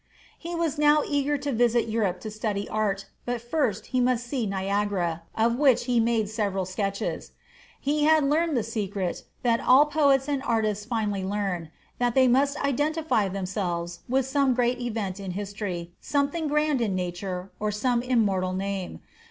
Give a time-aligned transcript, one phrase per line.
[0.35, 4.47] He was now eager to visit Europe to study art; but first he must see
[4.47, 7.33] Niagara, of which he made several sketches.
[7.79, 11.69] He had learned the secret, that all poets and artists finally learn,
[11.99, 17.51] that they must identify themselves with some great event in history, something grand in nature,
[17.59, 19.01] or some immortal name.